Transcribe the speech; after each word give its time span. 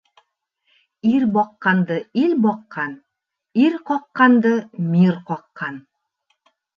Ир 1.09 1.25
баҡҡанды 1.33 1.97
ил 2.21 2.33
баҡҡан, 2.45 2.95
ир 3.65 3.75
ҡаҡҡанды 3.91 4.55
мир 4.95 5.13
ҡаҡҡан. 5.29 5.79